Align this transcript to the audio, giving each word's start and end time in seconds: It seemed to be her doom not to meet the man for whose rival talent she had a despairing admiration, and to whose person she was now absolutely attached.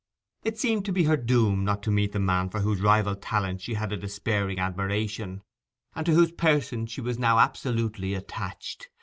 It 0.43 0.57
seemed 0.57 0.83
to 0.85 0.91
be 0.91 1.03
her 1.03 1.15
doom 1.15 1.63
not 1.63 1.83
to 1.83 1.91
meet 1.91 2.11
the 2.11 2.19
man 2.19 2.49
for 2.49 2.61
whose 2.61 2.81
rival 2.81 3.15
talent 3.15 3.61
she 3.61 3.75
had 3.75 3.93
a 3.93 3.97
despairing 3.97 4.57
admiration, 4.57 5.43
and 5.93 6.07
to 6.07 6.13
whose 6.13 6.31
person 6.31 6.87
she 6.87 7.01
was 7.01 7.19
now 7.19 7.37
absolutely 7.37 8.15
attached. 8.15 8.89